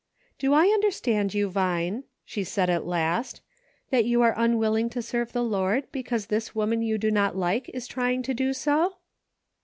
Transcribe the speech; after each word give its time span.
"Do 0.39 0.55
I 0.55 0.63
understand 0.63 1.35
you, 1.35 1.47
Vine," 1.47 2.05
she 2.25 2.43
said 2.43 2.71
at 2.71 2.87
last," 2.87 3.41
that 3.91 4.03
you 4.03 4.23
are 4.23 4.33
unwilling 4.35 4.89
to 4.89 5.01
serve 5.03 5.31
the 5.31 5.43
Lord 5.43 5.85
because 5.91 6.25
this 6.25 6.55
woman 6.55 6.81
you 6.81 6.97
do 6.97 7.11
not 7.11 7.37
like 7.37 7.69
is 7.69 7.85
trying 7.85 8.23
to 8.23 8.33
do 8.33 8.51
so 8.51 8.95